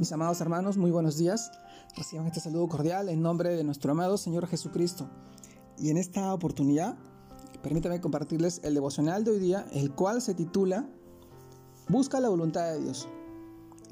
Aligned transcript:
Mis 0.00 0.12
amados 0.12 0.40
hermanos, 0.40 0.78
muy 0.78 0.90
buenos 0.90 1.18
días. 1.18 1.52
Reciban 1.94 2.26
este 2.26 2.40
saludo 2.40 2.66
cordial 2.68 3.10
en 3.10 3.20
nombre 3.20 3.54
de 3.54 3.64
nuestro 3.64 3.92
amado 3.92 4.16
Señor 4.16 4.46
Jesucristo. 4.46 5.10
Y 5.76 5.90
en 5.90 5.98
esta 5.98 6.32
oportunidad, 6.32 6.96
permítanme 7.62 8.00
compartirles 8.00 8.62
el 8.64 8.72
devocional 8.72 9.24
de 9.24 9.32
hoy 9.32 9.38
día, 9.38 9.66
el 9.72 9.94
cual 9.94 10.22
se 10.22 10.32
titula 10.32 10.88
Busca 11.86 12.18
la 12.18 12.30
voluntad 12.30 12.72
de 12.72 12.80
Dios. 12.80 13.08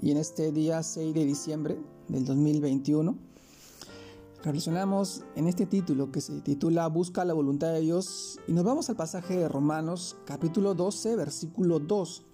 Y 0.01 0.11
en 0.11 0.17
este 0.17 0.51
día 0.51 0.83
6 0.83 1.13
de 1.13 1.27
diciembre 1.27 1.79
del 2.09 2.25
2021, 2.25 3.15
reflexionamos 4.43 5.25
en 5.37 5.47
este 5.47 5.67
título 5.67 6.11
que 6.11 6.23
se 6.23 6.41
titula 6.41 6.87
Busca 6.87 7.27
la 7.27 7.35
voluntad 7.35 7.75
de 7.75 7.81
Dios 7.81 8.41
y 8.49 8.55
nos 8.55 8.65
vamos 8.65 8.89
al 8.89 8.97
pasaje 8.97 9.37
de 9.37 9.47
Romanos 9.47 10.17
capítulo 10.25 10.73
12, 10.73 11.17
versículo 11.17 11.81
2 11.81 12.25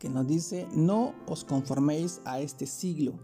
que 0.00 0.08
nos 0.08 0.26
dice, 0.26 0.66
no 0.72 1.14
os 1.26 1.44
conforméis 1.44 2.22
a 2.24 2.40
este 2.40 2.66
siglo, 2.66 3.20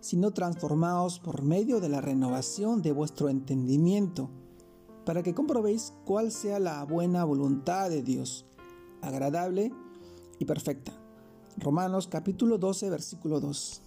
sino 0.00 0.30
transformaos 0.30 1.20
por 1.20 1.42
medio 1.42 1.78
de 1.78 1.90
la 1.90 2.00
renovación 2.00 2.80
de 2.80 2.90
vuestro 2.90 3.28
entendimiento, 3.28 4.30
para 5.04 5.22
que 5.22 5.34
comprobéis 5.34 5.92
cuál 6.06 6.32
sea 6.32 6.58
la 6.58 6.82
buena 6.84 7.22
voluntad 7.24 7.90
de 7.90 8.02
Dios, 8.02 8.46
agradable 9.02 9.74
y 10.38 10.46
perfecta. 10.46 10.92
Romanos 11.58 12.08
capítulo 12.08 12.56
12, 12.56 12.88
versículo 12.88 13.38
2. 13.38 13.82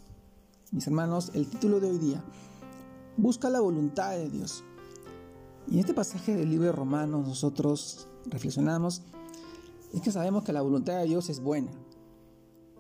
Mis 0.72 0.86
hermanos, 0.86 1.32
el 1.34 1.48
título 1.48 1.80
de 1.80 1.90
hoy 1.90 1.98
día, 1.98 2.24
Busca 3.18 3.50
la 3.50 3.60
voluntad 3.60 4.12
de 4.12 4.30
Dios. 4.30 4.64
Y 5.68 5.74
en 5.74 5.80
este 5.80 5.96
pasaje 5.96 6.36
del 6.36 6.52
libro 6.52 6.68
de 6.68 6.74
Romanos 6.74 7.28
nosotros 7.28 8.08
reflexionamos, 8.28 9.02
es 9.94 10.02
que 10.02 10.12
sabemos 10.12 10.44
que 10.44 10.54
la 10.54 10.62
voluntad 10.62 11.00
de 11.00 11.06
Dios 11.06 11.30
es 11.30 11.42
buena, 11.42 11.72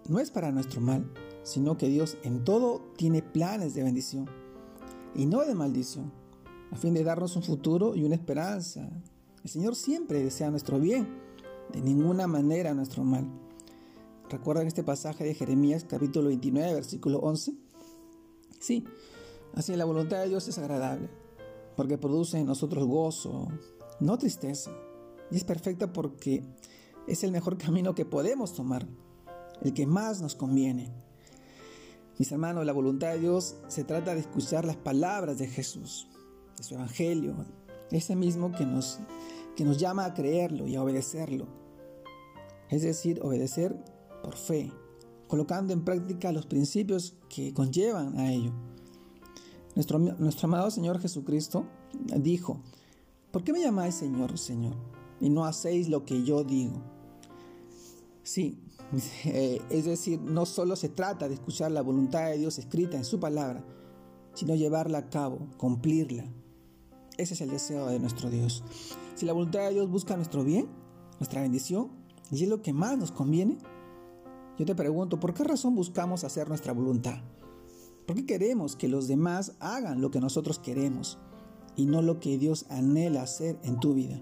no 0.09 0.19
es 0.19 0.31
para 0.31 0.51
nuestro 0.51 0.81
mal, 0.81 1.07
sino 1.43 1.77
que 1.77 1.87
Dios 1.87 2.17
en 2.23 2.43
todo 2.43 2.81
tiene 2.97 3.21
planes 3.21 3.75
de 3.75 3.83
bendición 3.83 4.27
y 5.13 5.27
no 5.27 5.45
de 5.45 5.53
maldición, 5.53 6.11
a 6.71 6.75
fin 6.75 6.95
de 6.95 7.03
darnos 7.03 7.35
un 7.35 7.43
futuro 7.43 7.95
y 7.95 8.03
una 8.03 8.16
esperanza. 8.16 8.89
El 9.43 9.49
Señor 9.49 9.75
siempre 9.75 10.23
desea 10.23 10.49
nuestro 10.49 10.79
bien, 10.79 11.07
de 11.71 11.81
ninguna 11.81 12.25
manera 12.25 12.73
nuestro 12.73 13.03
mal. 13.03 13.27
¿Recuerdan 14.29 14.66
este 14.66 14.83
pasaje 14.83 15.23
de 15.23 15.35
Jeremías 15.35 15.85
capítulo 15.88 16.29
29, 16.29 16.73
versículo 16.73 17.19
11? 17.19 17.53
Sí, 18.59 18.85
así 19.53 19.75
la 19.75 19.85
voluntad 19.85 20.21
de 20.21 20.29
Dios 20.29 20.47
es 20.47 20.57
agradable, 20.57 21.07
porque 21.77 21.99
produce 21.99 22.39
en 22.39 22.47
nosotros 22.47 22.83
gozo, 22.88 23.47
no 23.99 24.17
tristeza, 24.17 24.71
y 25.29 25.38
es 25.38 25.44
perfecta 25.44 25.94
porque 25.94 26.44
es 27.05 27.23
el 27.23 27.31
mejor 27.31 27.57
camino 27.59 27.94
que 27.94 28.05
podemos 28.05 28.53
tomar 28.53 28.88
el 29.61 29.73
que 29.73 29.85
más 29.85 30.21
nos 30.21 30.35
conviene. 30.35 30.91
Mis 32.17 32.31
hermanos, 32.31 32.65
la 32.65 32.73
voluntad 32.73 33.11
de 33.13 33.19
Dios 33.19 33.55
se 33.67 33.83
trata 33.83 34.13
de 34.13 34.21
escuchar 34.21 34.66
las 34.66 34.75
palabras 34.75 35.38
de 35.38 35.47
Jesús, 35.47 36.07
de 36.57 36.63
su 36.63 36.75
Evangelio, 36.75 37.33
ese 37.91 38.16
mismo 38.16 38.51
que 38.51 38.66
nos, 38.66 38.99
que 39.55 39.63
nos 39.63 39.77
llama 39.77 40.05
a 40.05 40.13
creerlo 40.13 40.67
y 40.67 40.75
a 40.75 40.83
obedecerlo. 40.83 41.47
Es 42.69 42.81
decir, 42.81 43.19
obedecer 43.23 43.75
por 44.21 44.35
fe, 44.35 44.71
colocando 45.27 45.73
en 45.73 45.83
práctica 45.85 46.31
los 46.31 46.45
principios 46.45 47.16
que 47.29 47.53
conllevan 47.53 48.19
a 48.19 48.31
ello. 48.31 48.51
Nuestro, 49.75 49.97
nuestro 49.97 50.47
amado 50.47 50.69
Señor 50.71 50.99
Jesucristo 50.99 51.66
dijo, 52.17 52.61
¿por 53.31 53.44
qué 53.44 53.53
me 53.53 53.61
llamáis 53.61 53.95
Señor, 53.95 54.38
Señor? 54.38 54.75
Y 55.21 55.29
no 55.29 55.45
hacéis 55.45 55.89
lo 55.89 56.05
que 56.05 56.23
yo 56.23 56.44
digo. 56.44 56.81
Sí, 58.23 58.59
eh, 59.25 59.61
es 59.69 59.85
decir, 59.85 60.19
no 60.21 60.45
solo 60.45 60.75
se 60.75 60.89
trata 60.89 61.27
de 61.27 61.35
escuchar 61.35 61.71
la 61.71 61.81
voluntad 61.81 62.25
de 62.29 62.37
Dios 62.37 62.57
escrita 62.57 62.97
en 62.97 63.05
su 63.05 63.19
palabra, 63.19 63.63
sino 64.33 64.55
llevarla 64.55 64.99
a 64.99 65.09
cabo, 65.09 65.47
cumplirla. 65.57 66.25
Ese 67.17 67.33
es 67.33 67.41
el 67.41 67.49
deseo 67.49 67.87
de 67.87 67.99
nuestro 67.99 68.29
Dios. 68.29 68.63
Si 69.16 69.25
la 69.25 69.33
voluntad 69.33 69.61
de 69.61 69.73
Dios 69.73 69.89
busca 69.89 70.16
nuestro 70.16 70.44
bien, 70.44 70.67
nuestra 71.19 71.41
bendición, 71.41 71.89
y 72.31 72.44
es 72.44 72.49
lo 72.49 72.61
que 72.61 72.73
más 72.73 72.97
nos 72.97 73.11
conviene, 73.11 73.57
yo 74.57 74.66
te 74.66 74.75
pregunto, 74.75 75.19
¿por 75.19 75.33
qué 75.33 75.44
razón 75.44 75.75
buscamos 75.75 76.23
hacer 76.23 76.47
nuestra 76.47 76.73
voluntad? 76.73 77.22
¿Por 78.05 78.16
qué 78.16 78.25
queremos 78.25 78.75
que 78.75 78.88
los 78.88 79.07
demás 79.07 79.55
hagan 79.59 80.01
lo 80.01 80.11
que 80.11 80.19
nosotros 80.19 80.59
queremos 80.59 81.17
y 81.75 81.85
no 81.85 82.01
lo 82.01 82.19
que 82.19 82.38
Dios 82.38 82.66
anhela 82.69 83.22
hacer 83.22 83.59
en 83.63 83.79
tu 83.79 83.94
vida? 83.94 84.22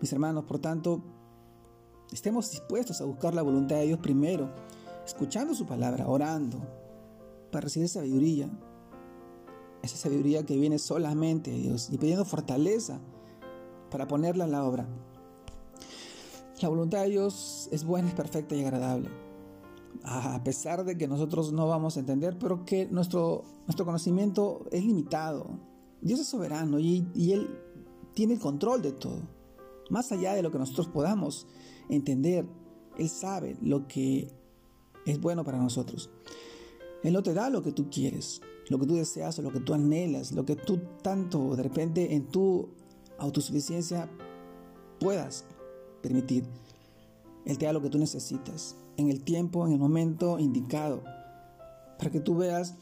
Mis 0.00 0.12
hermanos, 0.12 0.44
por 0.44 0.58
tanto, 0.58 1.02
Estemos 2.12 2.50
dispuestos 2.50 3.00
a 3.00 3.04
buscar 3.04 3.34
la 3.34 3.42
voluntad 3.42 3.76
de 3.76 3.86
Dios 3.86 3.98
primero, 3.98 4.50
escuchando 5.04 5.54
su 5.54 5.66
palabra, 5.66 6.08
orando, 6.08 6.58
para 7.52 7.64
recibir 7.64 7.88
sabiduría. 7.88 8.48
Esa 9.82 9.96
sabiduría 9.96 10.44
que 10.44 10.56
viene 10.56 10.78
solamente 10.78 11.50
de 11.50 11.58
Dios 11.58 11.90
y 11.92 11.98
pidiendo 11.98 12.24
fortaleza 12.24 12.98
para 13.90 14.06
ponerla 14.06 14.44
en 14.44 14.52
la 14.52 14.64
obra. 14.64 14.88
La 16.62 16.68
voluntad 16.68 17.02
de 17.02 17.10
Dios 17.10 17.68
es 17.72 17.84
buena, 17.84 18.08
es 18.08 18.14
perfecta 18.14 18.54
y 18.54 18.62
agradable. 18.62 19.10
A 20.02 20.42
pesar 20.42 20.84
de 20.84 20.96
que 20.96 21.08
nosotros 21.08 21.52
no 21.52 21.68
vamos 21.68 21.96
a 21.96 22.00
entender, 22.00 22.38
pero 22.38 22.64
que 22.64 22.86
nuestro, 22.86 23.44
nuestro 23.66 23.84
conocimiento 23.84 24.66
es 24.72 24.82
limitado. 24.82 25.46
Dios 26.00 26.20
es 26.20 26.26
soberano 26.26 26.78
y, 26.78 27.06
y 27.14 27.32
Él 27.32 27.48
tiene 28.14 28.34
el 28.34 28.40
control 28.40 28.80
de 28.80 28.92
todo. 28.92 29.20
Más 29.90 30.10
allá 30.10 30.34
de 30.34 30.42
lo 30.42 30.50
que 30.50 30.58
nosotros 30.58 30.88
podamos 30.88 31.46
entender. 31.88 32.46
Él 32.98 33.08
sabe 33.08 33.56
lo 33.62 33.86
que 33.86 34.28
es 35.06 35.20
bueno 35.20 35.44
para 35.44 35.58
nosotros. 35.58 36.10
Él 37.02 37.12
no 37.12 37.22
te 37.22 37.34
da 37.34 37.48
lo 37.50 37.62
que 37.62 37.72
tú 37.72 37.88
quieres, 37.90 38.40
lo 38.68 38.78
que 38.78 38.86
tú 38.86 38.94
deseas 38.96 39.38
o 39.38 39.42
lo 39.42 39.52
que 39.52 39.60
tú 39.60 39.74
anhelas, 39.74 40.32
lo 40.32 40.44
que 40.44 40.56
tú 40.56 40.80
tanto 41.02 41.54
de 41.54 41.62
repente 41.62 42.14
en 42.14 42.26
tu 42.26 42.68
autosuficiencia 43.18 44.10
puedas 44.98 45.44
permitir. 46.02 46.44
Él 47.44 47.56
te 47.56 47.66
da 47.66 47.72
lo 47.72 47.80
que 47.80 47.88
tú 47.88 47.98
necesitas, 47.98 48.76
en 48.96 49.08
el 49.08 49.22
tiempo, 49.22 49.66
en 49.66 49.72
el 49.72 49.78
momento 49.78 50.38
indicado, 50.38 51.02
para 51.98 52.10
que 52.10 52.20
tú 52.20 52.36
veas 52.36 52.74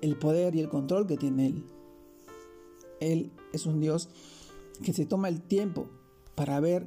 el 0.00 0.16
poder 0.16 0.54
y 0.54 0.60
el 0.60 0.68
control 0.68 1.06
que 1.06 1.16
tiene 1.16 1.46
Él. 1.46 1.64
Él 3.00 3.32
es 3.52 3.66
un 3.66 3.80
Dios 3.80 4.08
que 4.82 4.92
se 4.92 5.06
toma 5.06 5.28
el 5.28 5.42
tiempo 5.42 5.88
para 6.34 6.58
ver 6.60 6.86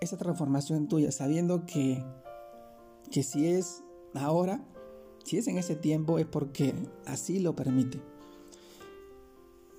esa 0.00 0.16
transformación 0.16 0.88
tuya, 0.88 1.12
sabiendo 1.12 1.66
que, 1.66 2.04
que 3.10 3.22
si 3.22 3.46
es 3.46 3.82
ahora, 4.14 4.64
si 5.24 5.38
es 5.38 5.48
en 5.48 5.58
ese 5.58 5.76
tiempo, 5.76 6.18
es 6.18 6.26
porque 6.26 6.74
así 7.06 7.40
lo 7.40 7.54
permite. 7.54 8.00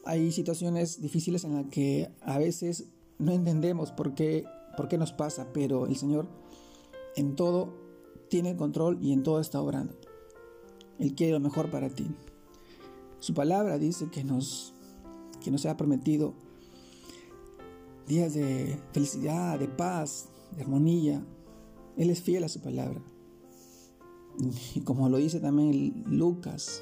Hay 0.05 0.31
situaciones 0.31 1.01
difíciles 1.01 1.43
en 1.43 1.55
las 1.55 1.67
que 1.67 2.11
a 2.21 2.37
veces 2.37 2.85
no 3.17 3.31
entendemos 3.31 3.91
por 3.91 4.15
qué, 4.15 4.45
por 4.77 4.87
qué 4.87 4.97
nos 4.97 5.13
pasa, 5.13 5.47
pero 5.53 5.85
el 5.85 5.95
Señor 5.95 6.27
en 7.15 7.35
todo 7.35 7.73
tiene 8.29 8.55
control 8.55 8.97
y 9.01 9.11
en 9.11 9.23
todo 9.23 9.39
está 9.39 9.61
obrando. 9.61 9.95
Él 10.99 11.15
quiere 11.15 11.33
lo 11.33 11.39
mejor 11.39 11.69
para 11.69 11.89
ti. 11.89 12.07
Su 13.19 13.33
palabra 13.33 13.77
dice 13.77 14.09
que 14.09 14.23
nos, 14.23 14.73
que 15.41 15.51
nos 15.51 15.65
ha 15.65 15.75
prometido 15.77 16.33
días 18.09 18.33
de 18.33 18.81
felicidad, 18.91 19.59
de 19.59 19.67
paz, 19.67 20.29
de 20.55 20.63
armonía. 20.63 21.23
Él 21.95 22.09
es 22.09 22.21
fiel 22.21 22.43
a 22.43 22.49
su 22.49 22.59
palabra. 22.59 22.99
Y 24.73 24.81
como 24.81 25.07
lo 25.09 25.17
dice 25.17 25.39
también 25.39 26.03
Lucas, 26.07 26.81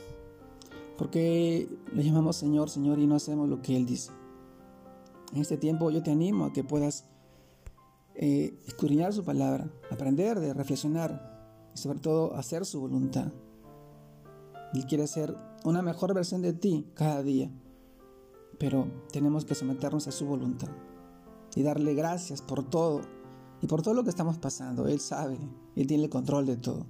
porque 0.98 1.68
le 1.94 2.04
llamamos 2.04 2.38
Señor, 2.38 2.70
Señor 2.70 2.98
y 3.00 3.08
no 3.08 3.16
hacemos 3.16 3.50
lo 3.50 3.62
que 3.62 3.76
Él 3.76 3.86
dice. 3.86 4.12
En 5.34 5.42
este 5.42 5.58
tiempo 5.58 5.92
yo 5.92 6.02
te 6.02 6.12
animo 6.12 6.46
a 6.46 6.54
que 6.54 6.64
puedas 6.64 7.06
eh, 8.16 8.58
escudriñar 8.66 9.12
su 9.12 9.26
palabra, 9.26 9.70
aprender 9.92 10.40
de 10.40 10.54
reflexionar 10.54 11.70
y 11.76 11.78
sobre 11.78 12.00
todo 12.00 12.36
hacer 12.36 12.66
su 12.66 12.80
voluntad. 12.80 13.34
Él 14.74 14.86
quiere 14.86 15.08
ser 15.08 15.36
una 15.66 15.82
mejor 15.82 16.14
versión 16.14 16.42
de 16.42 16.54
ti 16.54 16.88
cada 16.94 17.22
día, 17.22 17.52
pero 18.60 18.88
tenemos 19.12 19.44
que 19.44 19.56
someternos 19.56 20.08
a 20.08 20.12
su 20.12 20.26
voluntad 20.26 20.70
y 21.58 21.64
darle 21.64 21.96
gracias 21.96 22.44
por 22.44 22.64
todo 22.64 23.02
y 23.64 23.66
por 23.66 23.82
todo 23.82 23.96
lo 23.96 24.04
que 24.04 24.12
estamos 24.12 24.38
pasando. 24.38 24.88
Él 24.88 25.00
sabe, 25.00 25.40
Él 25.76 25.88
tiene 25.88 26.04
el 26.04 26.10
control 26.12 26.46
de 26.46 26.56
todo. 26.56 26.86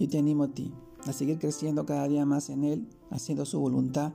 Yo 0.00 0.08
te 0.08 0.18
animo 0.18 0.42
a 0.42 0.48
ti 0.48 0.74
a 1.06 1.12
seguir 1.12 1.38
creciendo 1.38 1.86
cada 1.86 2.08
día 2.08 2.26
más 2.26 2.50
en 2.50 2.64
Él, 2.64 2.88
haciendo 3.10 3.46
su 3.46 3.60
voluntad, 3.60 4.12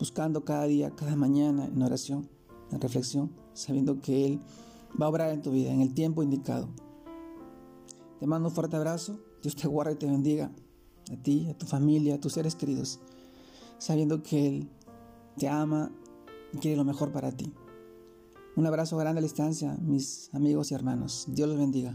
buscando 0.00 0.44
cada 0.44 0.64
día, 0.64 0.90
cada 0.90 1.14
mañana 1.14 1.66
en 1.66 1.80
oración, 1.82 2.28
en 2.72 2.80
reflexión, 2.80 3.30
sabiendo 3.54 4.00
que 4.00 4.26
Él 4.26 4.40
va 5.00 5.06
a 5.06 5.10
obrar 5.10 5.30
en 5.30 5.40
tu 5.40 5.52
vida 5.52 5.70
en 5.70 5.82
el 5.82 5.94
tiempo 5.94 6.24
indicado. 6.24 6.68
Te 8.18 8.26
mando 8.26 8.48
un 8.48 8.54
fuerte 8.56 8.74
abrazo, 8.74 9.20
Dios 9.40 9.54
te 9.54 9.68
guarde 9.68 9.92
y 9.92 9.96
te 9.98 10.06
bendiga, 10.06 10.50
a 11.12 11.16
ti, 11.22 11.46
a 11.48 11.56
tu 11.56 11.66
familia, 11.66 12.16
a 12.16 12.20
tus 12.20 12.32
seres 12.32 12.56
queridos, 12.56 12.98
sabiendo 13.78 14.24
que 14.24 14.48
Él 14.48 14.68
te 15.38 15.48
ama 15.48 15.92
y 16.52 16.58
quiere 16.58 16.76
lo 16.76 16.84
mejor 16.84 17.12
para 17.12 17.30
ti. 17.30 17.54
Un 18.56 18.66
abrazo 18.66 18.96
grande 18.96 19.18
a 19.18 19.20
la 19.20 19.26
distancia, 19.26 19.76
mis 19.82 20.30
amigos 20.32 20.70
y 20.70 20.74
hermanos. 20.74 21.26
Dios 21.28 21.46
los 21.46 21.58
bendiga. 21.58 21.94